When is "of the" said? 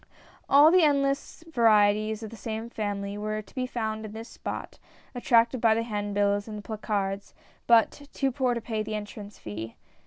2.23-2.35